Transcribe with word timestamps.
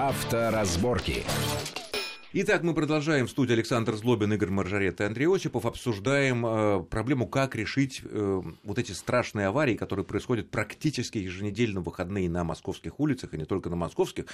Авторазборки. 0.00 1.24
Итак, 2.32 2.62
мы 2.62 2.72
продолжаем 2.72 3.26
в 3.26 3.30
студии 3.30 3.52
Александр 3.52 3.96
Злобин, 3.96 4.32
Игорь 4.32 4.48
Маржарет 4.48 5.02
и 5.02 5.04
Андрей 5.04 5.26
Осипов. 5.26 5.66
Обсуждаем 5.66 6.46
э, 6.46 6.82
проблему, 6.84 7.26
как 7.26 7.54
решить 7.54 8.00
э, 8.02 8.42
вот 8.62 8.78
эти 8.78 8.92
страшные 8.92 9.48
аварии, 9.48 9.74
которые 9.74 10.06
происходят 10.06 10.48
практически 10.48 11.18
еженедельно 11.18 11.80
в 11.80 11.84
выходные 11.84 12.30
на 12.30 12.44
московских 12.44 12.98
улицах, 12.98 13.34
и 13.34 13.36
не 13.36 13.44
только 13.44 13.68
на 13.68 13.76
московских. 13.76 14.24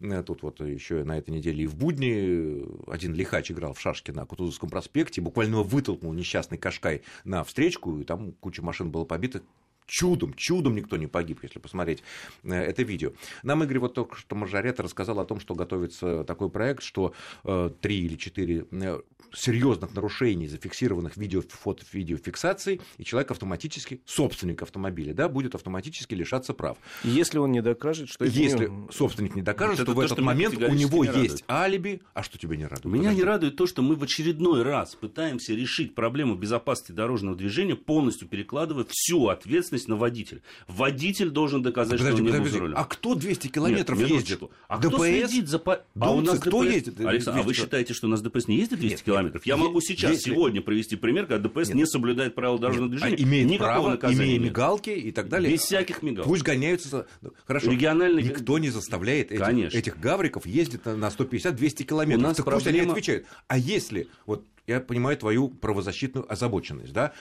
Э, 0.00 0.22
тут 0.22 0.42
вот 0.42 0.60
еще 0.60 1.04
на 1.04 1.16
этой 1.16 1.30
неделе 1.30 1.64
и 1.64 1.66
в 1.66 1.74
будни 1.74 2.90
один 2.90 3.14
лихач 3.14 3.50
играл 3.50 3.72
в 3.72 3.80
шашки 3.80 4.10
на 4.10 4.26
Кутузовском 4.26 4.68
проспекте, 4.68 5.22
буквально 5.22 5.62
вытолкнул 5.62 6.12
несчастный 6.12 6.58
Кашкай 6.58 7.00
на 7.24 7.44
встречку, 7.44 7.98
и 7.98 8.04
там 8.04 8.32
куча 8.32 8.60
машин 8.60 8.90
было 8.90 9.06
побита 9.06 9.40
чудом, 9.86 10.34
чудом 10.34 10.74
никто 10.74 10.96
не 10.96 11.06
погиб, 11.06 11.40
если 11.42 11.58
посмотреть 11.58 12.02
э, 12.42 12.54
это 12.54 12.82
видео. 12.82 13.12
Нам 13.42 13.62
Игорь 13.64 13.78
вот 13.78 13.94
только 13.94 14.16
что 14.16 14.36
Мажорета 14.36 14.82
рассказал 14.82 15.20
о 15.20 15.24
том, 15.24 15.40
что 15.40 15.54
готовится 15.54 16.24
такой 16.24 16.50
проект, 16.50 16.82
что 16.82 17.14
э, 17.44 17.70
три 17.80 18.04
или 18.04 18.16
четыре 18.16 18.66
э, 18.70 19.00
серьезных 19.32 19.94
нарушений, 19.94 20.48
зафиксированных 20.48 21.16
видео, 21.16 21.42
фото, 21.48 21.84
видеофиксацией, 21.92 22.80
и 22.98 23.04
человек 23.04 23.30
автоматически, 23.30 24.00
собственник 24.04 24.62
автомобиля, 24.62 25.12
да, 25.12 25.28
будет 25.28 25.54
автоматически 25.54 26.14
лишаться 26.14 26.54
прав. 26.54 26.78
Если 27.02 27.38
он 27.38 27.52
не 27.52 27.62
докажет, 27.62 28.08
что... 28.08 28.24
Если 28.24 28.68
не... 28.68 28.92
собственник 28.92 29.34
не 29.34 29.42
докажет, 29.42 29.78
вот 29.78 29.84
что 29.84 29.92
в 29.92 29.94
то, 29.96 30.02
этот 30.02 30.16
что 30.18 30.24
момент 30.24 30.56
у 30.56 30.72
него 30.72 31.04
есть 31.04 31.44
алиби, 31.48 32.00
а 32.14 32.22
что 32.22 32.38
тебе 32.38 32.56
не 32.56 32.66
радует? 32.66 32.84
Меня 32.86 33.04
Подожди. 33.04 33.16
не 33.16 33.24
радует 33.24 33.56
то, 33.56 33.66
что 33.66 33.82
мы 33.82 33.96
в 33.96 34.02
очередной 34.02 34.62
раз 34.62 34.94
пытаемся 34.94 35.54
решить 35.54 35.94
проблему 35.94 36.36
безопасности 36.36 36.92
дорожного 36.92 37.36
движения, 37.36 37.74
полностью 37.74 38.28
перекладывая 38.28 38.86
всю 38.88 39.28
ответственность 39.28 39.73
ответственность 39.74 39.88
на 39.88 39.96
водителя. 39.96 40.42
Водитель 40.68 41.30
должен 41.30 41.62
доказать, 41.62 41.98
подожди, 41.98 42.16
что 42.16 42.16
он 42.16 42.22
не 42.22 42.28
подожди, 42.28 42.44
был 42.44 42.52
за 42.52 42.60
рулем. 42.60 42.74
А 42.78 42.84
кто 42.84 43.14
200 43.14 43.48
километров 43.48 43.98
Нет, 43.98 44.10
ездит? 44.10 44.42
А 44.68 44.78
ДПС? 44.78 44.94
кто 44.94 45.04
следит 45.04 45.48
за... 45.48 45.58
Думцы, 45.58 45.80
а 46.00 46.12
у 46.12 46.20
нас 46.20 46.38
кто 46.38 46.62
ДПС... 46.62 46.74
ездит? 46.74 47.00
Александр, 47.00 47.40
а 47.40 47.42
вы 47.42 47.54
считаете, 47.54 47.94
что 47.94 48.06
у 48.06 48.10
нас 48.10 48.22
ДПС 48.22 48.48
не 48.48 48.56
ездит 48.56 48.78
200 48.78 48.94
нет, 48.94 49.02
километров? 49.02 49.46
Я 49.46 49.56
могу 49.56 49.80
сейчас, 49.80 50.12
если... 50.12 50.30
сегодня 50.30 50.60
привести 50.60 50.96
пример, 50.96 51.26
когда 51.26 51.48
ДПС 51.48 51.68
нет. 51.68 51.76
не 51.76 51.86
соблюдает 51.86 52.34
правила 52.34 52.58
дорожного 52.58 52.88
нет. 52.88 52.98
движения. 52.98 53.16
А 53.16 53.22
имеет 53.22 53.48
Никакого 53.48 53.72
право, 53.72 53.90
наказания 53.90 54.36
имея 54.36 54.38
мигалки 54.38 54.90
и 54.90 55.12
так 55.12 55.28
далее. 55.28 55.52
Без 55.52 55.60
всяких 55.60 56.02
мигалок. 56.02 56.28
Пусть 56.28 56.42
гоняются. 56.42 57.06
Хорошо. 57.46 57.70
Региональный... 57.70 58.22
Никто 58.22 58.58
не 58.58 58.70
заставляет 58.70 59.32
этих, 59.32 59.74
этих 59.74 59.98
гавриков 59.98 60.46
ездить 60.46 60.84
на 60.84 61.08
150-200 61.08 61.84
километров. 61.84 62.24
У 62.24 62.28
нас 62.28 62.36
так 62.36 62.46
проблема... 62.46 62.64
пусть 62.64 62.66
они 62.66 62.90
отвечают. 62.90 63.26
А 63.48 63.58
если, 63.58 64.08
вот 64.26 64.44
я 64.66 64.80
понимаю 64.80 65.16
твою 65.16 65.48
правозащитную 65.48 66.30
озабоченность, 66.30 66.92
да, 66.92 67.12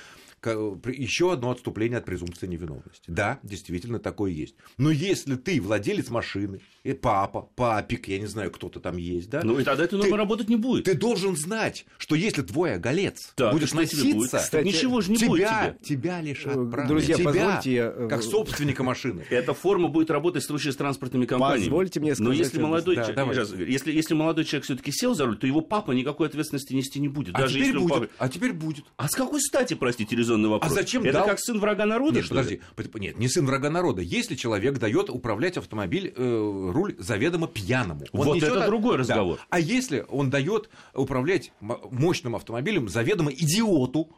еще 0.51 1.31
одно 1.31 1.51
отступление 1.51 1.97
от 1.97 2.05
презумпции 2.05 2.47
невиновности. 2.47 3.03
Да, 3.07 3.39
действительно, 3.43 3.99
такое 3.99 4.31
есть. 4.31 4.55
Но 4.77 4.91
если 4.91 5.35
ты 5.35 5.61
владелец 5.61 6.09
машины, 6.09 6.61
и 6.83 6.93
папа, 6.93 7.49
папик, 7.55 8.07
я 8.07 8.19
не 8.19 8.25
знаю, 8.25 8.51
кто-то 8.51 8.79
там 8.79 8.97
есть, 8.97 9.29
да? 9.29 9.41
Ну 9.43 9.59
и 9.59 9.63
тогда 9.63 9.85
эта 9.85 9.95
норма 9.97 10.17
работать 10.17 10.49
не 10.49 10.57
будет. 10.57 10.85
Ты 10.85 10.95
должен 10.95 11.35
знать, 11.37 11.85
что 11.97 12.15
если 12.15 12.41
твой 12.41 12.75
оголец 12.75 13.31
так, 13.35 13.53
будешь 13.53 13.73
носиться, 13.73 14.05
будет? 14.05 14.31
Кстати, 14.31 14.65
ничего 14.65 15.01
же 15.01 15.11
не 15.11 15.17
тебя, 15.17 15.29
будет 15.29 15.81
тебе. 15.81 15.97
Тебя 15.97 16.21
лишат 16.21 16.57
э, 16.57 16.69
права. 16.69 16.87
Друзья, 16.87 17.15
тебя, 17.15 17.25
позвольте 17.25 17.73
я... 17.73 17.91
как 18.09 18.21
собственника 18.23 18.83
машины. 18.83 19.25
Эта 19.29 19.53
форма 19.53 19.87
будет 19.87 20.11
работать 20.11 20.43
в 20.43 20.47
случае 20.47 20.73
с 20.73 20.75
транспортными 20.75 21.25
компаниями. 21.25 21.69
Позвольте 21.69 21.99
мне 21.99 22.15
сказать... 22.15 22.27
Но 22.27 22.33
если 22.33 22.61
молодой, 22.61 22.95
да, 22.97 23.05
человек, 23.05 23.69
если, 23.69 23.91
если 23.91 24.13
молодой 24.13 24.45
человек 24.45 24.65
все 24.65 24.75
таки 24.75 24.91
сел 24.91 25.15
за 25.15 25.25
руль, 25.25 25.37
то 25.37 25.47
его 25.47 25.61
папа 25.61 25.91
никакой 25.91 26.27
ответственности 26.27 26.73
нести 26.73 26.99
не 26.99 27.07
будет. 27.07 27.35
А 27.35 27.39
даже 27.39 27.55
теперь 27.55 27.67
если 27.67 27.79
будет. 27.79 27.93
Папа... 27.93 28.09
А 28.17 28.29
теперь 28.29 28.53
будет. 28.53 28.85
А 28.97 29.07
с 29.07 29.15
какой 29.15 29.41
стати, 29.41 29.73
простите, 29.73 30.15
резонный 30.33 30.49
вопрос? 30.49 30.71
А 30.71 30.75
зачем 30.75 31.03
Это 31.03 31.13
дал... 31.13 31.27
как 31.27 31.39
сын 31.39 31.59
врага 31.59 31.85
народа, 31.85 32.19
Нет, 32.19 32.29
подожди. 32.29 32.61
Нет, 32.95 33.17
не 33.17 33.27
сын 33.27 33.45
врага 33.45 33.69
народа. 33.69 34.01
Если 34.01 34.35
человек 34.35 34.77
дает 34.77 35.09
управлять 35.09 35.57
автомобиль, 35.57 36.13
э, 36.15 36.71
руль 36.73 36.95
заведомо 36.97 37.47
пьяному. 37.47 38.05
Он 38.11 38.25
вот 38.25 38.43
это 38.43 38.65
другой 38.65 38.97
разговор. 38.97 39.37
Да. 39.37 39.43
А 39.49 39.59
если 39.59 40.05
он 40.09 40.29
дает 40.29 40.69
управлять 40.93 41.51
мощным 41.59 42.35
автомобилем 42.35 42.89
заведомо 42.89 43.31
идиоту, 43.31 44.09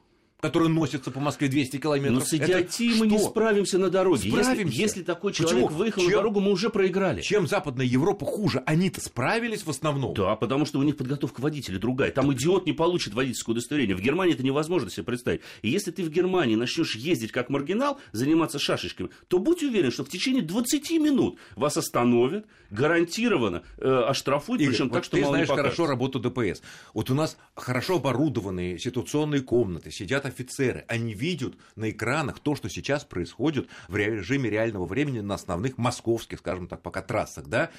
который 0.45 0.69
носится 0.69 1.09
по 1.09 1.19
Москве 1.19 1.47
200 1.47 1.78
километров. 1.78 2.19
Но 2.19 2.25
с 2.25 2.31
идиотией 2.33 3.00
мы 3.00 3.07
не 3.07 3.17
справимся 3.17 3.79
на 3.79 3.89
дороге. 3.89 4.29
Справимся. 4.29 4.63
Если, 4.63 4.81
если 4.81 5.03
такой 5.03 5.33
человек 5.33 5.63
Почему? 5.63 5.78
выехал 5.79 6.01
Чем? 6.01 6.11
на 6.11 6.17
дорогу, 6.17 6.39
мы 6.39 6.51
уже 6.51 6.69
проиграли. 6.69 7.22
Чем 7.22 7.47
Западная 7.47 7.85
Европа 7.85 8.25
хуже? 8.25 8.61
Они-то 8.67 9.01
справились 9.01 9.66
в 9.66 9.69
основном. 9.69 10.13
Да, 10.13 10.35
потому 10.35 10.66
что 10.66 10.79
у 10.79 10.84
них 10.84 10.97
подготовка 10.97 11.41
водителя 11.41 11.79
другая. 11.79 12.11
Там 12.11 12.31
идиот 12.31 12.67
не 12.67 12.73
получит 12.73 13.16
водительское 13.16 13.53
удостоверение. 13.53 13.95
В 13.95 14.01
Германии 14.01 14.35
это 14.35 14.44
невозможно 14.44 14.91
себе 14.91 15.03
представить. 15.03 15.41
И 15.63 15.69
если 15.69 15.89
ты 15.89 16.03
в 16.03 16.09
Германии 16.09 16.55
начнешь 16.55 16.95
ездить 16.95 17.31
как 17.31 17.50
маргинал, 17.50 18.00
заниматься 18.11 18.59
шашечками, 18.59 19.09
то 19.28 19.39
будь 19.39 19.63
уверен, 19.63 19.91
что 19.91 20.05
в 20.05 20.09
течение 20.09 20.44
20 20.44 20.91
минут 20.91 21.39
вас 21.55 21.75
остановят, 21.75 22.45
гарантированно 22.69 23.63
э, 23.78 23.89
оштрафуют, 24.07 24.61
причем 24.63 24.89
вот 24.89 24.94
так, 24.94 25.03
что 25.05 25.17
ты 25.17 25.23
мало 25.23 25.34
знаешь 25.34 25.47
хорошо 25.47 25.88
работу 25.88 26.19
ДПС. 26.19 26.61
Вот 26.94 27.09
у 27.09 27.16
нас 27.16 27.38
хорошо 27.55 27.95
оборудованные 27.95 28.78
ситуационные 28.78 29.41
комнаты, 29.41 29.89
сидят 29.89 30.25
офицеры, 30.35 30.85
они 30.88 31.13
видят 31.13 31.56
на 31.75 31.90
экранах 31.90 32.40
то, 32.40 32.56
что 32.56 32.69
сейчас 32.69 33.06
происходит 33.06 33.68
в 33.88 33.96
режиме 33.96 34.50
реального 34.50 34.85
времени 34.85 35.22
на 35.22 35.35
основных 35.35 35.78
московских, 35.78 36.40
скажем 36.40 36.68
так, 36.68 36.81
пока 36.81 37.01
трассах, 37.01 37.47
да, 37.47 37.72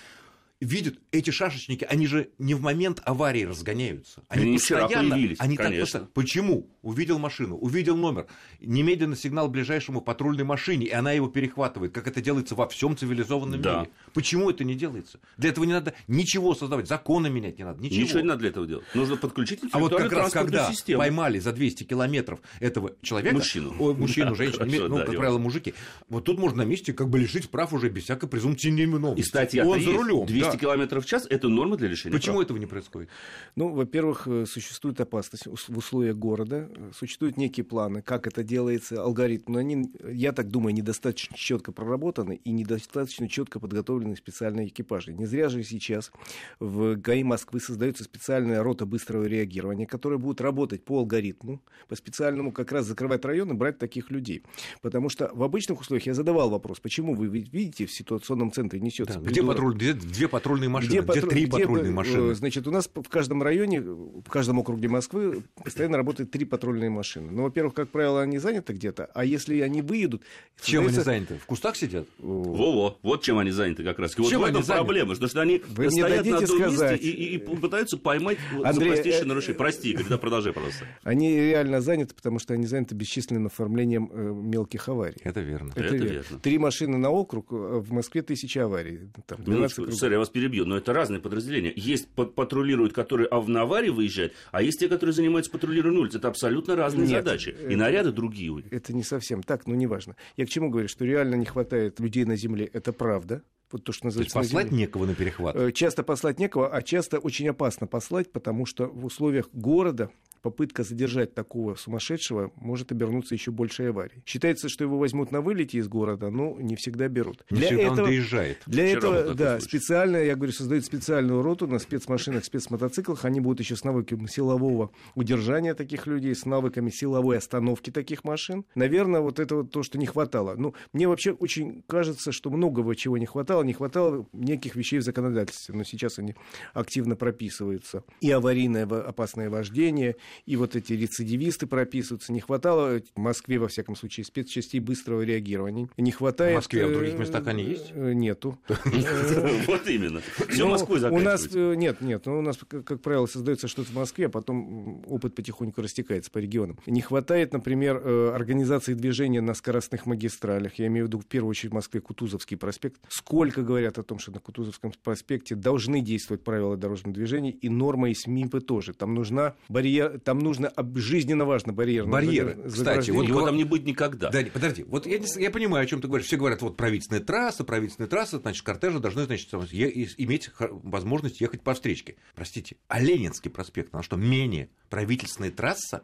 видят 0.60 0.98
эти 1.12 1.30
шашечники, 1.30 1.84
они 1.84 2.06
же 2.06 2.30
не 2.38 2.54
в 2.54 2.62
момент 2.62 3.00
аварии 3.04 3.44
разгоняются. 3.44 4.22
Они, 4.28 4.44
они 4.44 4.58
постоянно, 4.58 5.10
появились, 5.10 5.36
они 5.40 5.56
конечно. 5.56 6.00
так 6.00 6.12
Почему? 6.12 6.70
Увидел 6.82 7.18
машину, 7.18 7.56
увидел 7.56 7.96
номер, 7.96 8.26
немедленно 8.60 9.16
сигнал 9.16 9.48
ближайшему 9.48 10.00
патрульной 10.00 10.44
машине, 10.44 10.86
и 10.86 10.90
она 10.90 11.12
его 11.12 11.28
перехватывает, 11.28 11.92
как 11.92 12.06
это 12.06 12.22
делается 12.22 12.54
во 12.54 12.68
всем 12.68 12.96
цивилизованном 12.96 13.60
да. 13.60 13.80
мире. 13.80 13.90
Почему 14.14 14.48
это 14.48 14.64
не 14.64 14.74
делается? 14.74 15.20
Для 15.36 15.50
этого 15.50 15.64
не 15.64 15.72
надо 15.72 15.94
ничего 16.08 16.54
создавать, 16.54 16.88
законы 16.88 17.28
менять 17.28 17.58
не 17.58 17.64
надо, 17.64 17.82
ничего. 17.82 18.00
Ничего 18.00 18.20
не 18.20 18.26
надо 18.26 18.40
для 18.40 18.48
этого 18.50 18.66
делать. 18.66 18.84
Нужно 18.94 19.16
подключить 19.16 19.60
А 19.72 19.78
вот 19.78 19.94
как 19.94 20.12
раз 20.12 20.32
когда 20.32 20.70
систему. 20.70 21.00
поймали 21.00 21.38
за 21.38 21.52
200 21.52 21.84
километров 21.84 22.40
этого 22.60 22.92
человека, 23.02 23.36
мужчину, 23.36 23.74
о, 23.78 23.94
мужчину, 23.94 24.30
да, 24.30 24.34
женщину, 24.36 24.64
хорошо, 24.64 24.88
ну, 24.88 24.98
да, 24.98 25.04
как 25.04 25.16
правило, 25.16 25.38
мужики, 25.38 25.74
вот 26.08 26.24
тут 26.24 26.38
можно 26.38 26.58
на 26.58 26.66
месте 26.66 26.92
как 26.92 27.08
бы 27.08 27.18
лишить 27.18 27.50
прав 27.50 27.72
уже 27.72 27.88
без 27.88 28.04
всякой 28.04 28.28
презумпции 28.28 28.70
невиновности. 28.70 29.20
И 29.20 29.24
статья 29.24 29.66
Он 29.66 29.80
за 29.80 29.92
рулем. 29.92 30.26
200 30.46 30.56
да. 30.56 30.60
километров 30.60 31.04
в 31.04 31.08
час 31.08 31.26
это 31.28 31.48
норма 31.48 31.76
для 31.76 31.88
лишения 31.88 32.16
Почему 32.16 32.36
прав. 32.36 32.46
этого 32.46 32.58
не 32.58 32.66
происходит? 32.66 33.08
Ну, 33.54 33.68
во-первых, 33.68 34.26
э, 34.26 34.46
существует 34.46 35.00
опасность 35.00 35.46
в 35.46 35.76
условиях 35.76 36.16
города, 36.16 36.68
существуют 36.96 37.36
некие 37.36 37.64
планы, 37.64 38.02
как 38.02 38.26
это 38.26 38.42
делается, 38.42 39.02
алгоритм, 39.02 39.52
но 39.52 39.58
они, 39.58 39.90
я 40.04 40.32
так 40.32 40.48
думаю, 40.48 40.74
недостаточно 40.74 41.36
четко 41.36 41.72
проработаны 41.72 42.40
и 42.44 42.50
недостаточно 42.50 43.28
четко 43.28 43.60
подготовлены 43.60 44.16
специальные 44.16 44.68
экипажи. 44.68 45.12
Не 45.12 45.26
зря 45.26 45.48
же 45.48 45.62
сейчас 45.62 46.12
в 46.60 46.96
ГАИ 46.96 47.22
Москвы 47.22 47.60
создается 47.60 48.04
специальная 48.04 48.62
рота 48.62 48.86
быстрого 48.86 49.24
реагирования, 49.24 49.86
которая 49.86 50.18
будет 50.18 50.40
работать 50.40 50.84
по 50.84 50.98
алгоритму, 50.98 51.62
по 51.88 51.96
специальному 51.96 52.52
как 52.52 52.72
раз 52.72 52.86
закрывать 52.86 53.24
районы, 53.24 53.54
брать 53.54 53.78
таких 53.78 54.10
людей. 54.10 54.42
Потому 54.82 55.08
что 55.08 55.30
в 55.32 55.42
обычных 55.42 55.80
условиях 55.80 56.06
я 56.06 56.14
задавал 56.14 56.50
вопрос, 56.50 56.80
почему 56.80 57.14
вы 57.14 57.26
видите 57.26 57.86
в 57.86 57.92
ситуационном 57.92 58.52
центре 58.52 58.80
несется... 58.80 59.18
Да, 59.18 59.30
где, 59.30 59.42
патруль, 59.42 59.74
где 59.74 59.92
две 59.92 60.28
патрульные 60.38 60.68
машины, 60.68 60.90
где, 60.90 61.00
где 61.00 61.20
три 61.20 61.44
где, 61.44 61.50
патрульные 61.50 61.92
машины? 61.92 62.34
Значит, 62.34 62.66
у 62.66 62.70
нас 62.70 62.90
в 62.92 63.08
каждом 63.08 63.42
районе, 63.42 63.80
в 63.80 64.28
каждом 64.28 64.58
округе 64.58 64.88
Москвы 64.88 65.42
постоянно 65.62 65.96
работает 65.96 66.30
три 66.30 66.44
патрульные 66.44 66.90
машины. 66.90 67.30
Но, 67.30 67.44
во-первых, 67.44 67.74
как 67.74 67.88
правило, 67.90 68.22
они 68.22 68.38
заняты 68.38 68.72
где-то, 68.72 69.10
а 69.14 69.24
если 69.24 69.60
они 69.60 69.82
выйдут... 69.82 70.22
Чем 70.62 70.86
они 70.86 70.98
заняты? 70.98 71.38
В 71.38 71.46
кустах 71.46 71.76
сидят? 71.76 72.06
Во-во, 72.18 72.98
вот 73.02 73.22
чем 73.22 73.38
они 73.38 73.50
заняты 73.50 73.84
как 73.84 73.98
раз. 73.98 74.16
Вот 74.16 74.30
чем 74.30 74.40
в 74.40 74.44
этом 74.44 74.62
проблема, 74.64 75.14
что, 75.14 75.28
что 75.28 75.40
они 75.40 75.62
Вы 75.68 75.90
стоят 75.90 76.26
на 76.26 76.38
одном 76.38 76.60
сказать. 76.60 77.00
месте 77.02 77.08
и, 77.08 77.34
и, 77.34 77.36
и 77.36 77.38
пытаются 77.38 77.96
поймать 77.98 78.38
Андрей, 78.62 78.72
за 78.72 78.94
простейшее 78.94 79.22
э... 79.22 79.26
нарушение. 79.26 79.58
Прости, 79.58 79.90
Игорь, 79.90 80.06
да 80.08 80.18
продолжай, 80.18 80.52
пожалуйста. 80.52 80.84
Они 81.02 81.34
реально 81.34 81.80
заняты, 81.80 82.14
потому 82.14 82.38
что 82.38 82.54
они 82.54 82.66
заняты 82.66 82.94
бесчисленным 82.94 83.46
оформлением 83.46 84.10
э, 84.12 84.32
мелких 84.32 84.88
аварий. 84.88 85.16
Это 85.22 85.40
верно. 85.40 85.72
Это, 85.74 85.80
это 85.84 85.96
верно. 85.96 86.08
верно. 86.08 86.38
Три 86.40 86.58
машины 86.58 86.96
на 86.98 87.10
округ, 87.10 87.52
э, 87.52 87.54
в 87.54 87.92
Москве 87.92 88.22
тысяча 88.22 88.64
аварий. 88.64 89.00
Там, 89.26 89.38
Минуточку, 89.46 89.90
сэр, 89.92 90.12
я 90.12 90.18
вас 90.26 90.30
перебью, 90.30 90.64
но 90.66 90.76
это 90.76 90.92
разные 90.92 91.20
подразделения. 91.20 91.72
Есть 91.74 92.08
патрулируют, 92.08 92.92
которые 92.92 93.28
на 93.28 93.62
аварии 93.62 93.90
выезжают, 93.90 94.32
а 94.50 94.62
есть 94.62 94.80
те, 94.80 94.88
которые 94.88 95.14
занимаются 95.14 95.50
патрулированием 95.50 96.02
улиц. 96.02 96.14
Это 96.14 96.28
абсолютно 96.28 96.76
разные 96.76 97.06
Нет, 97.06 97.24
задачи. 97.24 97.50
И 97.50 97.52
это, 97.52 97.76
наряды 97.76 98.12
другие. 98.12 98.46
Это 98.70 98.92
не 98.92 99.02
совсем 99.02 99.42
так, 99.42 99.66
но 99.66 99.74
неважно. 99.74 100.16
Я 100.36 100.46
к 100.46 100.48
чему 100.48 100.70
говорю, 100.70 100.88
что 100.88 101.04
реально 101.04 101.36
не 101.36 101.46
хватает 101.46 102.00
людей 102.00 102.24
на 102.24 102.36
земле, 102.36 102.68
это 102.72 102.92
правда 102.92 103.42
вот 103.70 103.84
то, 103.84 103.92
что 103.92 104.06
называется. 104.06 104.34
То 104.34 104.40
есть 104.40 104.52
послать 104.52 104.72
некого 104.72 105.06
на 105.06 105.14
перехват. 105.14 105.56
Э, 105.56 105.72
часто 105.72 106.02
послать 106.02 106.38
некого, 106.38 106.68
а 106.68 106.82
часто 106.82 107.18
очень 107.18 107.48
опасно 107.48 107.86
послать, 107.86 108.32
потому 108.32 108.66
что 108.66 108.86
в 108.86 109.04
условиях 109.04 109.48
города 109.52 110.10
попытка 110.46 110.84
задержать 110.84 111.34
такого 111.34 111.74
сумасшедшего 111.74 112.52
может 112.54 112.92
обернуться 112.92 113.34
еще 113.34 113.50
большей 113.50 113.90
аварией. 113.90 114.22
Считается, 114.24 114.68
что 114.68 114.84
его 114.84 114.96
возьмут 114.96 115.32
на 115.32 115.40
вылете 115.40 115.78
из 115.78 115.88
города, 115.88 116.30
но 116.30 116.56
не 116.60 116.76
всегда 116.76 117.08
берут. 117.08 117.44
Не 117.50 117.58
для 117.58 117.82
этого, 117.82 118.02
он 118.02 118.04
доезжает. 118.04 118.62
Для 118.66 118.86
Вчера 118.86 118.98
этого, 118.98 119.34
да, 119.34 119.58
случай. 119.58 119.78
специально, 119.78 120.16
я 120.18 120.36
говорю, 120.36 120.52
создают 120.52 120.84
специальную 120.84 121.42
роту 121.42 121.66
на 121.66 121.80
спецмашинах, 121.80 122.44
спецмотоциклах. 122.44 123.24
Они 123.24 123.40
будут 123.40 123.58
еще 123.58 123.74
с 123.74 123.82
навыками 123.82 124.28
силового 124.28 124.92
удержания 125.16 125.74
таких 125.74 126.06
людей, 126.06 126.32
с 126.32 126.46
навыками 126.46 126.90
силовой 126.90 127.38
остановки 127.38 127.90
таких 127.90 128.22
машин. 128.22 128.64
Наверное, 128.76 129.22
вот 129.22 129.40
это 129.40 129.56
вот 129.56 129.72
то, 129.72 129.82
что 129.82 129.98
не 129.98 130.06
хватало. 130.06 130.54
Ну, 130.56 130.74
мне 130.92 131.08
вообще 131.08 131.32
очень 131.32 131.82
кажется, 131.88 132.30
что 132.30 132.50
многого 132.50 132.94
чего 132.94 133.18
не 133.18 133.26
хватало 133.26 133.55
хватало, 133.56 133.62
не 133.62 133.72
хватало 133.72 134.26
неких 134.32 134.76
вещей 134.76 134.98
в 134.98 135.02
законодательстве, 135.02 135.74
но 135.74 135.84
сейчас 135.84 136.18
они 136.18 136.34
активно 136.74 137.16
прописываются. 137.16 138.04
И 138.20 138.30
аварийное 138.30 138.84
опасное 138.84 139.48
вождение, 139.50 140.16
и 140.44 140.56
вот 140.56 140.76
эти 140.76 140.92
рецидивисты 140.92 141.66
прописываются. 141.66 142.32
Не 142.32 142.40
хватало 142.40 143.00
в 143.14 143.18
Москве, 143.18 143.58
во 143.58 143.68
всяком 143.68 143.96
случае, 143.96 144.24
спецчастей 144.24 144.80
быстрого 144.80 145.22
реагирования. 145.22 145.88
Не 145.96 146.10
хватает... 146.10 146.52
В 146.52 146.56
Москве, 146.56 146.84
а 146.84 146.88
в 146.88 146.92
других 146.92 147.18
местах 147.18 147.46
они 147.46 147.64
есть? 147.64 147.94
Нету. 147.94 148.58
Вот 149.66 149.86
именно. 149.88 150.20
Все 150.48 150.68
Москвой 150.68 151.00
У 151.10 151.18
нас 151.18 151.48
нет, 151.52 152.00
нет. 152.00 152.26
У 152.26 152.40
нас, 152.40 152.58
как 152.68 153.00
правило, 153.00 153.26
создается 153.26 153.68
что-то 153.68 153.90
в 153.90 153.94
Москве, 153.94 154.26
а 154.26 154.28
потом 154.28 155.04
опыт 155.06 155.34
потихоньку 155.34 155.82
растекается 155.82 156.30
по 156.30 156.38
регионам. 156.38 156.78
Не 156.86 157.00
хватает, 157.00 157.52
например, 157.52 157.96
организации 158.34 158.94
движения 158.94 159.40
на 159.40 159.54
скоростных 159.54 160.06
магистралях. 160.06 160.74
Я 160.74 160.86
имею 160.86 161.06
в 161.06 161.08
виду 161.08 161.18
в 161.20 161.26
первую 161.26 161.50
очередь 161.50 161.72
в 161.72 161.74
Москве 161.74 162.00
Кутузовский 162.00 162.56
проспект. 162.56 163.00
Сколько 163.08 163.45
говорят 163.50 163.98
о 163.98 164.02
том, 164.02 164.18
что 164.18 164.32
на 164.32 164.40
Кутузовском 164.40 164.92
проспекте 165.02 165.54
должны 165.54 166.00
действовать 166.00 166.42
правила 166.44 166.76
дорожного 166.76 167.14
движения, 167.14 167.50
и 167.50 167.68
норма 167.68 168.10
из 168.10 168.26
МИПы 168.26 168.60
тоже. 168.60 168.92
Там 168.94 169.14
нужна 169.14 169.54
барьер, 169.68 170.20
там 170.20 170.38
нужно 170.38 170.72
жизненно 170.94 171.44
важно 171.44 171.72
барьер. 171.72 172.06
Барьеры. 172.06 172.56
Кстати, 172.68 173.10
вот 173.10 173.26
его 173.26 173.44
там 173.44 173.56
не 173.56 173.64
будет 173.64 173.84
никогда. 173.84 174.30
Да, 174.30 174.40
подожди, 174.52 174.84
вот 174.84 175.06
я, 175.06 175.18
я 175.36 175.50
понимаю, 175.50 175.84
о 175.84 175.86
чем 175.86 176.00
ты 176.00 176.08
говоришь. 176.08 176.26
Все 176.26 176.36
говорят, 176.36 176.62
вот 176.62 176.76
правительственная 176.76 177.22
трасса, 177.22 177.64
правительственная 177.64 178.08
трасса, 178.08 178.38
значит, 178.38 178.64
кортежи 178.64 179.00
должны, 179.00 179.24
значит, 179.24 179.52
иметь 179.54 180.50
возможность 180.58 181.40
ехать 181.40 181.62
по 181.62 181.74
встречке. 181.74 182.16
Простите, 182.34 182.76
а 182.88 183.00
Ленинский 183.00 183.50
проспект, 183.50 183.94
она 183.94 184.02
что, 184.02 184.16
менее 184.16 184.70
правительственная 184.90 185.50
трасса? 185.50 186.02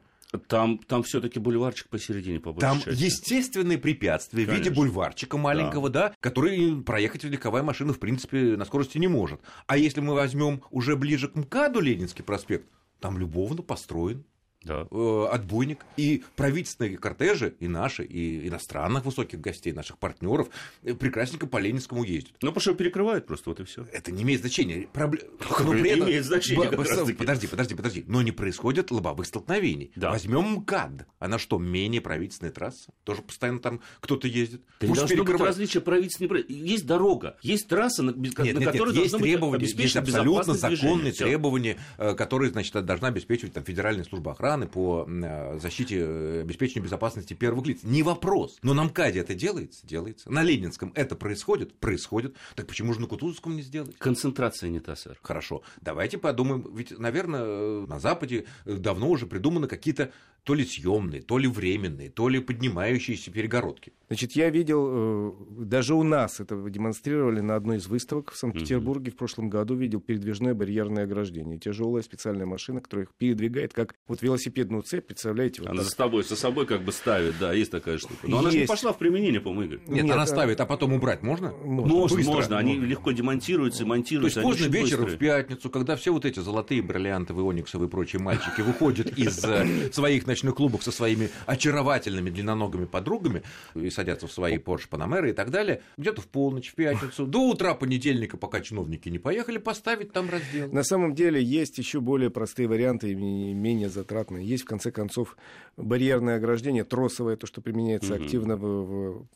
Там, 0.49 0.79
там 0.79 1.02
все-таки 1.02 1.38
бульварчик 1.38 1.88
посередине, 1.88 2.40
по 2.40 2.52
Там 2.55 2.81
части. 2.81 3.02
естественные 3.02 3.76
препятствия 3.76 4.46
Конечно. 4.46 4.55
в 4.55 4.58
виде 4.67 4.75
бульварчика 4.75 5.37
маленького, 5.37 5.90
да. 5.90 6.08
да, 6.08 6.14
который 6.20 6.82
проехать 6.82 7.25
легковая 7.25 7.62
машина, 7.62 7.93
в 7.93 7.99
принципе, 7.99 8.56
на 8.56 8.64
скорости 8.64 8.96
не 8.96 9.08
может. 9.08 9.40
А 9.67 9.76
если 9.76 10.00
мы 10.00 10.14
возьмем 10.14 10.62
уже 10.70 10.96
ближе 10.96 11.29
к 11.29 11.34
МКАДу 11.34 11.81
Ленинский 11.81 12.25
проспект, 12.25 12.67
там 13.00 13.19
любовно 13.19 13.62
построен 13.62 14.25
да. 14.64 14.86
э, 14.90 15.26
отбойник. 15.30 15.84
И 15.96 16.24
правительственные 16.36 16.96
кортежи, 16.96 17.54
и 17.60 17.68
наши, 17.68 18.04
и 18.04 18.48
иностранных 18.48 19.04
высоких 19.04 19.40
гостей, 19.40 19.72
наших 19.72 19.98
партнеров, 19.98 20.48
э, 20.82 20.94
прекрасненько 20.94 21.46
по 21.46 21.58
Ленинскому 21.58 22.04
ездят. 22.04 22.34
Ну, 22.40 22.48
потому 22.48 22.60
что 22.60 22.74
перекрывают 22.74 23.26
просто, 23.26 23.50
вот 23.50 23.60
и 23.60 23.64
все. 23.64 23.86
Это 23.92 24.12
не 24.12 24.22
имеет 24.22 24.40
значения. 24.40 24.88
Проблем... 24.92 25.24
Но 25.40 25.72
при 25.72 25.90
этом... 25.90 26.08
имеет 26.08 26.24
значение. 26.24 26.70
Подожди, 26.70 27.46
подожди, 27.46 27.74
подожди. 27.74 28.04
Но 28.06 28.22
не 28.22 28.32
происходит 28.32 28.90
лобовых 28.90 29.26
столкновений. 29.26 29.92
Да. 29.96 30.10
Возьмем 30.10 30.56
МКАД. 30.56 31.06
Она 31.18 31.38
что, 31.38 31.58
менее 31.58 32.00
правительственная 32.00 32.52
трасса? 32.52 32.92
Тоже 33.04 33.22
постоянно 33.22 33.60
там 33.60 33.80
кто-то 34.00 34.28
ездит. 34.28 34.62
Да 34.80 34.86
не 34.86 34.94
должно 34.94 35.16
перекрывать... 35.16 35.40
быть 35.40 35.48
различия 35.48 35.80
правительственной 35.80 36.44
Есть 36.48 36.86
дорога, 36.86 37.36
есть 37.42 37.68
трасса, 37.68 38.02
на, 38.02 38.10
нет, 38.10 38.36
на 38.36 38.42
нет, 38.42 38.64
которой 38.64 38.94
нет, 38.94 39.04
есть 39.04 39.16
требования, 39.16 39.64
есть 39.64 39.96
абсолютно 39.96 40.54
законные 40.54 41.12
требования, 41.12 41.78
э, 41.98 42.14
которые, 42.14 42.50
значит, 42.50 42.72
должна 42.84 43.08
обеспечивать 43.08 43.54
там, 43.54 43.64
Федеральная 43.64 44.04
служба 44.04 44.32
охраны 44.32 44.51
по 44.66 45.06
Э, 45.08 45.58
защите, 45.60 45.99
э, 45.99 46.40
обеспечению 46.43 46.84
безопасности 46.84 47.34
первых 47.34 47.66
лиц. 47.66 47.81
Не 47.82 48.02
вопрос. 48.02 48.58
Но 48.62 48.75
на 48.75 48.84
МКАДе 48.84 49.20
это 49.20 49.34
делается? 49.34 49.87
Делается. 49.87 50.31
На 50.31 50.43
Ленинском 50.43 50.93
это 50.94 51.16
происходит? 51.16 51.75
Происходит. 51.75 52.37
Так 52.54 52.66
почему 52.66 52.93
же 52.94 53.00
на 53.00 53.06
Кутузовском 53.06 53.56
не 53.56 53.62
сделать? 53.62 53.96
Концентрация 53.99 54.70
не 54.70 54.81
та, 54.81 54.96
сэр. 54.96 55.19
Хорошо. 55.22 55.62
Давайте 55.81 56.19
подумаем. 56.19 56.66
Ведь, 56.75 56.99
наверное, 56.99 57.43
э, 57.43 57.87
на 57.88 58.00
Западе 58.00 58.46
давно 58.64 59.10
уже 59.10 59.26
придуманы 59.26 59.66
какие-то 59.66 60.12
то 60.44 60.55
ли 60.55 60.64
съемные, 60.64 61.22
то 61.22 61.38
ли 61.38 61.46
временные, 61.46 62.10
то 62.10 62.28
ли 62.28 62.40
поднимающиеся 62.40 63.31
перегородки. 63.31 63.93
Значит, 64.08 64.32
я 64.32 64.50
видел, 64.50 65.37
даже 65.50 65.94
у 65.94 66.02
нас 66.02 66.40
это 66.40 66.56
демонстрировали 66.69 67.40
на 67.40 67.55
одной 67.55 67.76
из 67.76 67.87
выставок 67.87 68.32
в 68.32 68.37
Санкт-Петербурге 68.37 69.12
в 69.12 69.16
прошлом 69.16 69.48
году, 69.48 69.76
видел 69.76 70.00
передвижное 70.00 70.52
барьерное 70.52 71.05
ограждение. 71.05 71.58
Тяжелая 71.58 72.02
специальная 72.02 72.44
машина, 72.44 72.81
которая 72.81 73.06
их 73.06 73.14
передвигает, 73.14 73.72
как 73.72 73.94
вот 74.08 74.20
велосипедную 74.42 74.82
цепь, 74.82 75.06
представляете? 75.06 75.62
Вот 75.62 75.70
она 75.70 75.78
так. 75.78 75.86
за 75.86 75.96
собой, 75.96 76.24
со 76.24 76.36
собой 76.36 76.66
как 76.66 76.82
бы 76.82 76.92
ставит, 76.92 77.38
да, 77.38 77.52
есть 77.52 77.70
такая 77.70 77.98
штука. 77.98 78.18
Но 78.22 78.36
есть. 78.36 78.40
она 78.40 78.50
же 78.50 78.58
не 78.58 78.66
пошла 78.66 78.92
в 78.92 78.98
применение, 78.98 79.40
по-моему, 79.40 79.74
Игорь. 79.74 79.80
Нет, 79.86 80.04
Нет 80.04 80.12
она 80.12 80.22
а... 80.22 80.26
ставит, 80.26 80.60
а 80.60 80.66
потом 80.66 80.92
убрать 80.92 81.22
можно? 81.22 81.52
Можно, 81.52 81.94
можно. 81.94 82.16
Быстро. 82.16 82.32
можно. 82.32 82.58
Они 82.58 82.74
можно. 82.74 82.86
легко 82.86 83.12
демонтируются, 83.12 83.86
монтируются. 83.86 84.40
То 84.40 84.48
есть 84.48 84.60
поздно 84.60 84.72
вечером 84.72 85.06
в 85.06 85.16
пятницу, 85.16 85.70
когда 85.70 85.96
все 85.96 86.12
вот 86.12 86.24
эти 86.24 86.40
золотые, 86.40 86.82
бриллиантовые, 86.82 87.48
ониксовые 87.48 87.88
и 87.88 87.90
прочие 87.90 88.20
мальчики 88.20 88.60
выходят 88.60 89.18
из 89.18 89.44
э, 89.44 89.92
своих 89.92 90.26
ночных 90.26 90.54
клубов 90.54 90.82
со 90.82 90.90
своими 90.90 91.30
очаровательными 91.46 92.30
длинноногими 92.30 92.86
подругами 92.86 93.42
и 93.74 93.90
садятся 93.90 94.26
в 94.26 94.32
свои 94.32 94.56
Porsche 94.56 94.88
Panamera 94.90 95.30
и 95.30 95.32
так 95.32 95.50
далее, 95.50 95.82
где-то 95.96 96.20
в 96.20 96.26
полночь, 96.26 96.70
в 96.70 96.74
пятницу, 96.74 97.26
до 97.26 97.48
утра 97.48 97.74
понедельника, 97.74 98.36
пока 98.36 98.60
чиновники 98.60 99.08
не 99.08 99.18
поехали, 99.18 99.58
поставить 99.58 100.12
там 100.12 100.30
раздел. 100.30 100.70
На 100.72 100.82
самом 100.82 101.14
деле 101.14 101.42
есть 101.42 101.78
еще 101.78 102.00
более 102.00 102.30
простые 102.30 102.68
варианты 102.68 103.12
и 103.12 103.14
менее 103.14 103.88
затратные. 103.88 104.31
Есть, 104.38 104.64
в 104.64 104.67
конце 104.67 104.90
концов, 104.90 105.37
барьерное 105.76 106.37
ограждение, 106.37 106.84
тросовое, 106.84 107.37
то, 107.37 107.46
что 107.46 107.61
применяется 107.61 108.14
угу. 108.14 108.23
активно 108.23 108.56
в, 108.56 108.61
в, 108.61 109.26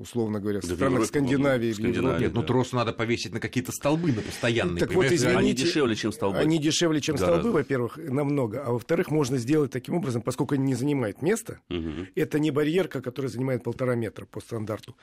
условно 0.00 0.40
говоря, 0.40 0.60
в 0.60 0.62
да, 0.62 0.74
странах 0.74 0.92
Европе, 0.92 1.08
Скандинавии. 1.08 1.72
Скандинавии 1.72 2.24
Нет, 2.24 2.34
ну, 2.34 2.40
да. 2.40 2.40
ну 2.40 2.46
трос 2.46 2.72
надо 2.72 2.92
повесить 2.92 3.32
на 3.32 3.40
какие-то 3.40 3.72
столбы, 3.72 4.12
на 4.12 4.22
постоянные. 4.22 4.80
Так 4.80 4.94
вот, 4.94 5.06
извините, 5.06 5.38
они 5.38 5.52
дешевле, 5.52 5.94
чем 5.94 6.12
столбы. 6.12 6.38
Они 6.38 6.58
дешевле, 6.58 7.00
чем 7.00 7.16
Гораздо. 7.16 7.40
столбы, 7.40 7.58
во-первых, 7.58 7.96
намного. 7.96 8.62
А 8.64 8.72
во-вторых, 8.72 9.10
можно 9.10 9.38
сделать 9.38 9.70
таким 9.70 9.94
образом, 9.94 10.22
поскольку 10.22 10.54
они 10.54 10.64
не 10.64 10.74
занимают 10.74 11.22
места, 11.22 11.60
угу. 11.68 12.06
это 12.14 12.38
не 12.38 12.50
барьерка, 12.50 13.00
которая 13.00 13.30
занимает 13.30 13.62
полтора 13.62 13.94
метра 13.94 14.26
по 14.26 14.40
стандарту. 14.40 14.96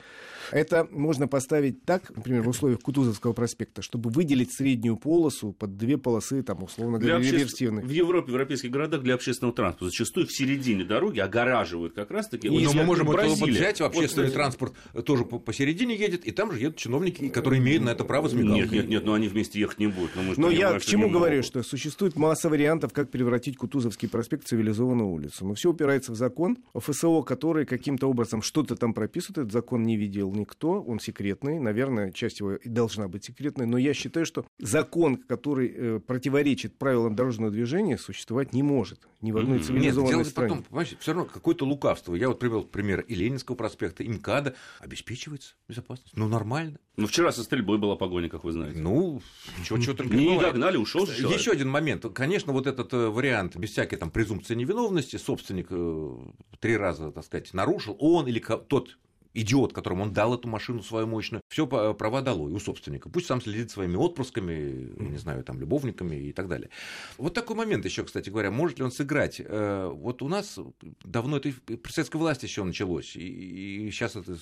Это 0.51 0.87
можно 0.91 1.27
поставить 1.27 1.83
так, 1.85 2.15
например, 2.15 2.41
в 2.43 2.49
условиях 2.49 2.79
Кутузовского 2.81 3.33
проспекта, 3.33 3.81
чтобы 3.81 4.09
выделить 4.09 4.51
среднюю 4.51 4.97
полосу 4.97 5.53
под 5.53 5.77
две 5.77 5.97
полосы, 5.97 6.43
там, 6.43 6.63
условно 6.63 6.99
говоря, 6.99 7.19
для 7.19 7.31
реверсивных. 7.31 7.85
В 7.85 7.89
Европе, 7.89 8.31
в 8.31 8.33
европейских 8.33 8.71
городах 8.71 9.01
для 9.01 9.15
общественного 9.39 9.55
транспорта 9.55 9.85
зачастую 9.85 10.27
в 10.27 10.31
середине 10.31 10.83
дороги 10.83 11.19
огораживают 11.19 11.93
как 11.93 12.11
раз-таки. 12.11 12.49
Но 12.49 12.73
мы 12.73 12.83
можем 12.83 13.09
это 13.11 13.45
взять, 13.45 13.81
общественный 13.81 14.27
вот, 14.27 14.33
транспорт 14.33 14.73
тоже 15.05 15.25
посередине 15.25 15.95
едет, 15.95 16.25
и 16.25 16.31
там 16.31 16.51
же 16.51 16.59
едут 16.59 16.77
чиновники, 16.77 17.29
которые 17.29 17.59
имеют 17.59 17.83
на 17.83 17.89
это 17.89 18.03
право 18.03 18.27
с 18.27 18.33
Нет, 18.33 18.71
нет, 18.71 18.87
нет, 18.87 19.05
но 19.05 19.13
они 19.13 19.27
вместе 19.27 19.59
ехать 19.59 19.79
не 19.79 19.87
будут. 19.87 20.11
Но, 20.15 20.33
но 20.35 20.49
я 20.49 20.77
к 20.77 20.81
чему 20.81 21.09
говорю, 21.09 21.43
что 21.43 21.63
существует 21.63 22.15
масса 22.15 22.49
вариантов, 22.49 22.93
как 22.93 23.09
превратить 23.09 23.57
Кутузовский 23.57 24.09
проспект 24.09 24.45
в 24.45 24.47
цивилизованную 24.47 25.07
улицу. 25.07 25.45
Но 25.45 25.53
все 25.53 25.71
упирается 25.71 26.11
в 26.11 26.15
закон, 26.15 26.57
ФСО, 26.77 27.21
который 27.21 27.65
каким-то 27.65 28.07
образом 28.07 28.41
что-то 28.41 28.75
там 28.75 28.93
прописывает, 28.93 29.39
этот 29.39 29.51
закон 29.51 29.83
не 29.83 29.95
видел 29.95 30.31
никто, 30.33 30.81
он 30.81 30.99
секретный, 30.99 31.59
наверное, 31.59 32.11
часть 32.11 32.39
его 32.39 32.55
и 32.55 32.69
должна 32.69 33.07
быть 33.07 33.25
секретной, 33.25 33.65
но 33.65 33.77
я 33.77 33.93
считаю, 33.93 34.25
что 34.25 34.45
закон, 34.59 35.17
который 35.17 35.73
э, 35.73 35.99
противоречит 35.99 36.77
правилам 36.77 37.15
дорожного 37.15 37.51
движения, 37.51 37.97
существовать 37.97 38.53
не 38.53 38.63
может 38.63 39.07
ни 39.29 39.31
в 39.31 39.37
одной 39.37 39.59
цивилизованной 39.59 40.17
Нет, 40.17 40.27
стране. 40.27 40.49
Потом, 40.49 40.63
понимаете, 40.63 40.97
все 40.99 41.13
равно 41.13 41.29
какое-то 41.31 41.65
лукавство. 41.65 42.15
Я 42.15 42.27
вот 42.27 42.39
привел 42.39 42.63
пример 42.63 43.01
и 43.01 43.15
Ленинского 43.15 43.55
проспекта, 43.55 44.03
и 44.03 44.09
МКАДа. 44.09 44.55
Обеспечивается 44.79 45.53
безопасность. 45.67 46.15
Ну, 46.15 46.27
нормально. 46.27 46.79
Ну, 46.97 47.07
вчера 47.07 47.31
со 47.31 47.43
стрельбой 47.43 47.77
была 47.77 47.95
погоня, 47.95 48.29
как 48.29 48.43
вы 48.43 48.51
знаете. 48.51 48.79
Ну, 48.79 49.21
ничего, 49.59 49.77
чего 49.79 49.95
только 49.95 50.15
не 50.15 50.39
догнали, 50.39 50.77
ушел 50.77 51.05
Еще 51.05 51.51
один 51.51 51.69
момент. 51.69 52.05
Конечно, 52.13 52.51
вот 52.51 52.67
этот 52.67 52.93
э, 52.93 53.07
вариант, 53.07 53.55
без 53.55 53.71
всякой 53.71 53.97
там 53.97 54.11
презумпции 54.11 54.55
невиновности, 54.55 55.17
собственник 55.17 55.67
э, 55.69 56.17
три 56.59 56.75
раза, 56.75 57.11
так 57.11 57.23
сказать, 57.23 57.53
нарушил, 57.53 57.95
он 57.99 58.27
или 58.27 58.39
тот 58.39 58.97
идиот, 59.33 59.73
которому 59.73 60.03
он 60.03 60.13
дал 60.13 60.33
эту 60.35 60.47
машину 60.47 60.83
свою 60.83 61.07
мощную, 61.07 61.41
все 61.49 61.67
права 61.67 62.21
долой 62.21 62.51
у 62.51 62.59
собственника. 62.59 63.09
Пусть 63.09 63.27
сам 63.27 63.41
следит 63.41 63.71
своими 63.71 63.95
отпусками, 63.95 64.91
не 64.97 65.17
знаю, 65.17 65.43
там, 65.43 65.59
любовниками 65.59 66.15
и 66.15 66.33
так 66.33 66.47
далее. 66.47 66.69
Вот 67.17 67.33
такой 67.33 67.55
момент 67.55 67.85
еще, 67.85 68.03
кстати 68.03 68.29
говоря, 68.29 68.51
может 68.51 68.79
ли 68.79 68.85
он 68.85 68.91
сыграть? 68.91 69.41
Э, 69.43 69.89
вот 69.93 70.21
у 70.21 70.27
нас 70.27 70.59
давно 71.03 71.37
это 71.37 71.51
при 71.65 71.91
советской 71.91 72.17
власти 72.17 72.45
еще 72.45 72.63
началось, 72.63 73.15
и 73.15 73.89
сейчас 73.91 74.15
это 74.15 74.37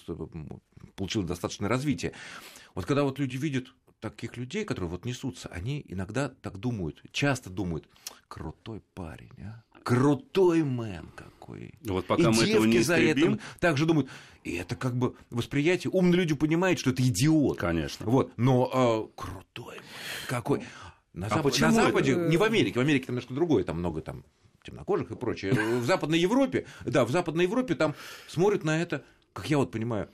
получило 0.95 1.25
достаточное 1.25 1.69
развитие. 1.69 2.13
Вот 2.75 2.85
когда 2.85 3.03
вот 3.03 3.19
люди 3.19 3.37
видят 3.37 3.67
таких 3.99 4.37
людей, 4.37 4.65
которые 4.65 4.89
вот 4.89 5.05
несутся, 5.05 5.49
они 5.49 5.83
иногда 5.87 6.29
так 6.29 6.57
думают, 6.57 7.01
часто 7.11 7.49
думают, 7.49 7.87
крутой 8.27 8.81
парень, 8.93 9.31
а? 9.39 9.63
крутой 9.83 10.63
мэн 10.63 11.07
какой. 11.15 11.73
Вот 11.83 12.05
пока 12.05 12.23
и 12.23 12.25
мы 12.27 12.43
этого 12.43 12.65
не 12.65 12.79
за 12.79 12.97
этим 12.97 13.39
также 13.59 13.85
думают. 13.85 14.09
И 14.43 14.55
это 14.55 14.75
как 14.75 14.97
бы 14.97 15.15
восприятие. 15.29 15.91
Умные 15.91 16.17
люди 16.17 16.35
понимают, 16.35 16.79
что 16.79 16.89
это 16.89 17.01
идиот. 17.01 17.57
Конечно. 17.57 18.05
Вот. 18.05 18.33
Но 18.37 19.09
э, 19.15 19.19
крутой 19.19 19.75
мэн 19.75 19.83
какой. 20.27 20.63
На, 21.13 21.27
а 21.27 21.29
Запад, 21.29 21.59
на 21.59 21.71
Западе, 21.71 22.11
это... 22.11 22.29
не 22.29 22.37
в 22.37 22.43
Америке, 22.43 22.79
в 22.79 22.81
Америке 22.81 23.07
там 23.07 23.15
немножко 23.15 23.33
другое, 23.33 23.63
там 23.63 23.79
много 23.79 24.01
там 24.01 24.23
темнокожих 24.61 25.09
и 25.11 25.15
прочее. 25.15 25.53
В 25.53 25.85
Западной 25.85 26.19
Европе, 26.19 26.65
да, 26.85 27.05
в 27.05 27.09
Западной 27.09 27.45
Европе 27.45 27.73
там 27.73 27.95
смотрят 28.27 28.63
на 28.63 28.79
это, 28.79 29.03
как 29.33 29.49
я 29.49 29.57
вот 29.57 29.71
понимаю, 29.71 30.09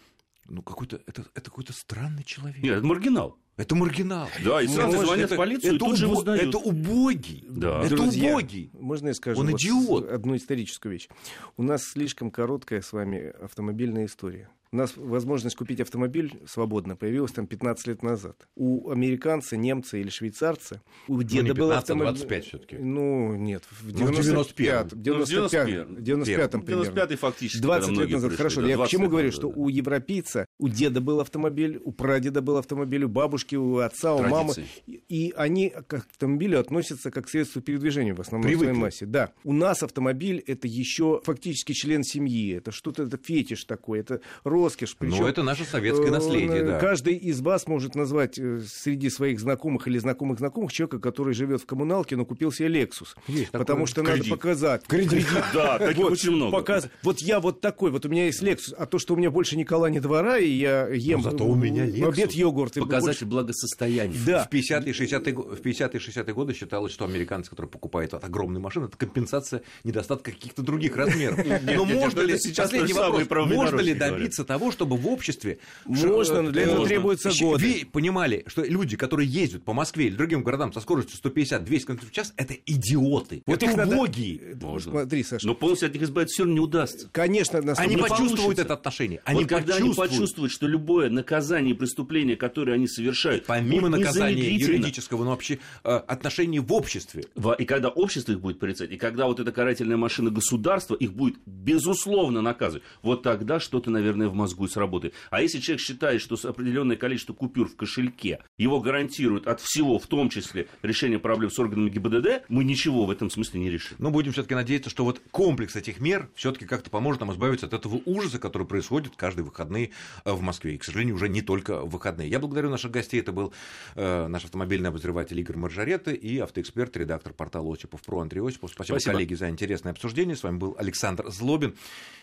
ну 0.45 0.61
какой-то, 0.61 1.01
это, 1.05 1.25
это 1.33 1.49
какой-то 1.49 1.73
странный 1.73 2.23
человек. 2.23 2.61
Нет, 2.61 2.77
это 2.77 2.85
маргинал. 2.85 3.37
Это 3.55 3.75
маргинал. 3.75 4.29
Да, 4.43 4.61
и 4.61 4.67
сразу 4.67 4.87
Может, 4.87 5.05
звонят 5.05 5.25
это, 5.25 5.35
в 5.35 5.37
полицию, 5.37 5.75
это, 5.75 5.75
и 5.75 5.87
тут 5.87 5.97
же 5.97 6.07
узнают. 6.07 6.49
Это 6.49 6.57
убогий. 6.57 7.45
Да. 7.47 7.81
Это 7.83 7.95
Друзья, 7.95 8.31
убогий. 8.31 8.71
Можно 8.73 9.09
я 9.09 9.13
скажу 9.13 9.39
Он 9.39 9.51
вот 9.51 9.61
идиот. 9.61 10.09
одну 10.09 10.35
историческую 10.35 10.93
вещь? 10.93 11.07
У 11.55 11.63
нас 11.63 11.83
слишком 11.83 12.31
короткая 12.31 12.81
с 12.81 12.91
вами 12.91 13.31
автомобильная 13.43 14.05
история. 14.05 14.49
У 14.73 14.75
нас 14.75 14.93
возможность 14.97 15.55
купить 15.55 15.79
автомобиль 15.81 16.41
свободно 16.47 16.95
появилась 16.95 17.31
там 17.31 17.45
15 17.45 17.87
лет 17.87 18.01
назад. 18.01 18.47
У 18.55 18.89
американца, 18.89 19.55
немца 19.55 19.97
или 19.97 20.09
швейцарца, 20.09 20.81
у 21.07 21.21
деда 21.21 21.43
ну, 21.43 21.49
не 21.49 21.53
15, 21.53 21.59
был 21.59 21.71
а 21.71 21.77
автомобиль... 21.77 22.13
25 22.13 22.45
все-таки. 22.45 22.77
Ну, 22.77 23.35
нет, 23.35 23.61
в 23.69 23.99
Ну, 23.99 24.07
в 24.07 24.21
95 24.21 24.85
91-м. 24.93 25.03
95 25.03 25.89
Ну, 25.89 25.95
в 25.95 26.01
95 26.01 26.65
примерно. 26.65 26.89
95-й 26.89 27.15
фактически. 27.17 27.61
20 27.61 27.87
когда 27.87 28.01
лет 28.01 28.11
назад. 28.13 28.29
пришли, 28.29 28.37
Хорошо, 28.37 28.61
да, 28.61 28.67
я 28.67 28.73
к 28.73 28.77
20 28.77 28.91
чему 28.91 29.09
говорю, 29.09 29.27
назад, 29.27 29.39
что 29.39 29.47
да. 29.49 29.53
у 29.61 29.69
европейца, 29.69 30.45
у 30.57 30.67
деда 30.69 31.01
был 31.01 31.19
автомобиль, 31.19 31.79
у 31.85 31.91
прадеда 31.91 32.41
был 32.41 32.57
автомобиль, 32.57 33.03
у 33.03 33.09
бабушки, 33.09 33.55
у 33.55 33.77
отца, 33.77 34.15
у 34.15 34.23
мамы. 34.23 34.55
Традиции. 34.55 35.03
И 35.07 35.33
они 35.37 35.69
к 35.69 35.93
автомобилю 35.93 36.59
относятся 36.59 37.11
как 37.11 37.27
к 37.27 37.29
средству 37.29 37.61
передвижения 37.61 38.15
в 38.15 38.21
основном 38.21 38.47
в 38.47 38.47
Привыкли. 38.47 38.65
своей 38.73 38.79
массе. 38.79 39.05
Да. 39.05 39.33
У 39.43 39.53
нас 39.53 39.83
автомобиль 39.83 40.43
это 40.47 40.67
еще 40.67 41.21
фактически 41.23 41.73
член 41.73 42.03
семьи. 42.03 42.55
Это 42.55 42.71
что-то, 42.71 43.03
это 43.03 43.17
фетиш 43.17 43.65
такой, 43.65 43.99
это 43.99 44.19
роскошь. 44.63 44.95
Ну, 44.99 45.09
Причем, 45.11 45.25
это 45.25 45.43
наше 45.43 45.65
советское 45.65 46.07
э, 46.07 46.11
наследие, 46.11 46.63
да. 46.63 46.79
Каждый 46.79 47.15
из 47.15 47.41
вас 47.41 47.67
может 47.67 47.95
назвать 47.95 48.37
э, 48.39 48.61
среди 48.67 49.09
своих 49.09 49.39
знакомых 49.39 49.87
или 49.87 49.97
знакомых 49.97 50.39
знакомых 50.39 50.71
человека, 50.71 50.99
который 50.99 51.33
живет 51.33 51.61
в 51.61 51.65
коммуналке, 51.65 52.15
но 52.15 52.25
купил 52.25 52.51
себе 52.51 52.69
Lexus. 52.69 53.09
Есть 53.27 53.51
Потому 53.51 53.85
что 53.85 54.01
надо 54.03 54.15
Кредит. 54.17 54.31
показать. 54.31 54.83
Да, 55.53 55.77
таких 55.79 55.97
Вот, 56.03 56.11
очень 56.13 56.31
много. 56.31 56.57
показ- 56.57 56.89
Вот 57.03 57.19
я 57.19 57.39
вот 57.39 57.61
такой, 57.61 57.91
вот 57.91 58.05
у 58.05 58.09
меня 58.09 58.25
есть 58.25 58.41
Lexus, 58.41 58.73
а 58.77 58.85
то, 58.85 58.99
что 58.99 59.13
у 59.13 59.17
меня 59.17 59.29
больше 59.31 59.55
ни 59.57 59.63
кола, 59.63 59.87
ни 59.87 59.99
двора, 59.99 60.37
и 60.39 60.49
я 60.49 60.87
ем 60.87 61.21
Ну, 61.21 61.31
зато 61.31 61.45
у 61.45 61.55
меня 61.55 61.85
Lexus. 61.85 62.07
обед 62.07 62.31
йогурт. 62.33 62.73
Показатель 62.75 63.25
благосостояния. 63.27 64.11
больше- 64.13 64.25
Да. 64.25 64.43
В 64.45 64.49
50-е 64.49 64.89
и 64.89 64.93
60-е 64.93 65.33
го- 65.33 65.43
в 65.43 65.61
50-е 65.61 65.99
и 65.99 66.03
60-е 66.03 66.33
годы 66.33 66.53
считалось, 66.53 66.91
что 66.93 67.05
американцы, 67.05 67.49
которые 67.49 67.69
покупают 67.69 68.13
вот 68.13 68.23
огромные 68.23 68.61
машины, 68.61 68.85
это 68.85 68.97
компенсация 68.97 69.61
недостатка 69.83 70.31
каких-то 70.31 70.61
других 70.61 70.95
размеров. 70.95 71.39
Но 71.63 71.85
можно 71.85 72.21
ли, 72.21 72.37
сейчас 72.37 72.71
можно 72.71 73.79
ли 73.81 73.93
добиться 73.93 74.43
того, 74.53 74.71
чтобы 74.71 74.97
в 74.97 75.07
обществе... 75.07 75.59
Можно, 75.85 76.41
но 76.41 76.51
для 76.51 76.61
э, 76.61 76.65
этого 76.65 76.79
можно. 76.79 76.89
требуются 76.95 77.31
Щ- 77.31 77.43
годы. 77.43 77.65
вы 77.81 77.85
понимали, 77.91 78.43
что 78.47 78.63
люди, 78.63 78.95
которые 78.97 79.27
ездят 79.29 79.63
по 79.63 79.73
Москве 79.73 80.07
или 80.07 80.15
другим 80.15 80.43
городам 80.43 80.71
со 80.73 80.79
скоростью 80.79 81.17
150-200 81.23 81.65
км 81.85 82.05
в 82.05 82.11
час, 82.11 82.33
это 82.37 82.55
идиоты. 82.65 83.43
Вот 83.45 83.55
это 83.61 83.65
их 83.71 83.75
надо- 83.77 83.95
убогие. 83.95 84.55
Можно. 84.61 84.91
Смотри, 84.91 85.23
Саша, 85.23 85.45
Но 85.47 85.55
полностью 85.55 85.87
от 85.87 85.93
них 85.93 86.03
избавиться 86.03 86.33
все 86.33 86.43
равно 86.43 86.53
не 86.53 86.59
удастся. 86.59 87.09
конечно, 87.11 87.61
на 87.61 87.73
Они 87.73 87.95
не 87.95 88.01
почувствуют 88.01 88.39
получится. 88.41 88.61
это 88.63 88.73
отношение. 88.73 89.21
Они 89.25 89.39
вот 89.41 89.49
когда 89.49 89.75
они 89.75 89.89
почувствуют. 89.89 90.11
почувствуют, 90.11 90.51
что 90.51 90.67
любое 90.67 91.09
наказание 91.09 91.73
и 91.73 91.77
преступление, 91.77 92.35
которое 92.35 92.73
они 92.73 92.87
совершают, 92.87 93.45
Помимо 93.45 93.89
наказания 93.89 94.49
юридического, 94.55 95.23
но 95.23 95.31
вообще 95.31 95.59
э, 95.83 95.89
отношений 95.95 96.59
в 96.59 96.71
обществе. 96.73 97.25
Во- 97.35 97.53
И 97.53 97.65
когда 97.65 97.89
общество 97.89 98.31
их 98.33 98.39
будет 98.41 98.59
порицать, 98.59 98.91
и 98.91 98.97
когда 98.97 99.27
вот 99.27 99.39
эта 99.39 99.51
карательная 99.51 99.97
машина 99.97 100.29
государства 100.29 100.95
их 100.95 101.13
будет 101.13 101.35
безусловно 101.45 102.41
наказывать, 102.41 102.83
вот 103.01 103.23
тогда 103.23 103.59
что-то, 103.59 103.89
наверное, 103.89 104.27
в 104.29 104.33
мозгу 104.43 104.65
и 104.65 104.67
сработает. 104.67 105.13
А 105.31 105.41
если 105.41 105.59
человек 105.59 105.81
считает, 105.81 106.21
что 106.21 106.35
с 106.35 106.45
определенное 106.45 106.97
количество 106.97 107.33
купюр 107.33 107.67
в 107.67 107.75
кошельке 107.75 108.39
его 108.57 108.79
гарантирует 108.79 109.47
от 109.47 109.61
всего, 109.61 109.97
в 109.99 110.07
том 110.07 110.29
числе 110.29 110.67
решение 110.81 111.19
проблем 111.19 111.49
с 111.49 111.57
органами 111.59 111.89
ГИБДД, 111.89 112.45
мы 112.49 112.63
ничего 112.63 113.05
в 113.05 113.11
этом 113.11 113.29
смысле 113.29 113.61
не 113.61 113.69
решим. 113.69 113.97
Но 113.99 114.11
будем 114.11 114.33
все-таки 114.33 114.55
надеяться, 114.55 114.89
что 114.89 115.05
вот 115.05 115.21
комплекс 115.31 115.75
этих 115.75 115.99
мер 115.99 116.29
все-таки 116.35 116.65
как-то 116.65 116.89
поможет 116.89 117.21
нам 117.21 117.31
избавиться 117.31 117.65
от 117.65 117.73
этого 117.73 118.01
ужаса, 118.05 118.39
который 118.39 118.67
происходит 118.67 119.15
каждые 119.15 119.45
выходные 119.45 119.91
э, 120.25 120.31
в 120.31 120.41
Москве. 120.41 120.75
И, 120.75 120.77
к 120.77 120.83
сожалению, 120.83 121.15
уже 121.15 121.29
не 121.29 121.41
только 121.41 121.81
выходные. 121.81 122.29
Я 122.29 122.39
благодарю 122.39 122.69
наших 122.69 122.91
гостей. 122.91 123.19
Это 123.19 123.31
был 123.31 123.53
э, 123.95 124.27
наш 124.27 124.43
автомобильный 124.43 124.89
обозреватель 124.89 125.39
Игорь 125.39 125.57
Маржаретта 125.57 126.11
и 126.11 126.37
автоэксперт, 126.39 126.95
редактор 126.97 127.33
портала 127.33 127.73
Осипов 127.73 128.01
про 128.01 128.19
Андрей 128.19 128.41
Осипов. 128.41 128.71
Спасибо, 128.71 128.95
Спасибо. 128.95 129.13
коллеги, 129.13 129.33
за 129.35 129.49
интересное 129.49 129.91
обсуждение. 129.91 130.35
С 130.35 130.43
вами 130.43 130.57
был 130.57 130.75
Александр 130.77 131.29
Злобин. 131.29 131.75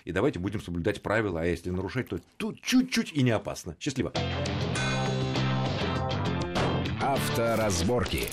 И 0.04 0.12
давайте 0.12 0.38
будем 0.38 0.60
соблюдать 0.60 1.02
правила, 1.02 1.42
а 1.42 1.44
если 1.44 1.70
нарушать, 1.70 1.99
то 2.02 2.18
тут 2.36 2.60
чуть-чуть 2.60 3.12
и 3.12 3.22
не 3.22 3.30
опасно. 3.30 3.76
Счастливо. 3.80 4.12
Авторазборки. 7.00 8.28